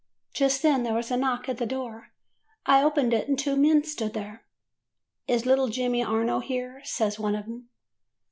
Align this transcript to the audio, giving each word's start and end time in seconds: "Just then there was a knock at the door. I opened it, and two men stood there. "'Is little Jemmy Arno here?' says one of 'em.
"Just 0.33 0.63
then 0.63 0.81
there 0.81 0.95
was 0.95 1.11
a 1.11 1.15
knock 1.15 1.47
at 1.47 1.57
the 1.57 1.65
door. 1.67 2.07
I 2.65 2.81
opened 2.81 3.13
it, 3.13 3.27
and 3.27 3.37
two 3.37 3.55
men 3.55 3.83
stood 3.83 4.13
there. 4.13 4.43
"'Is 5.27 5.45
little 5.45 5.67
Jemmy 5.67 6.03
Arno 6.03 6.39
here?' 6.39 6.81
says 6.83 7.19
one 7.19 7.35
of 7.35 7.45
'em. 7.45 7.69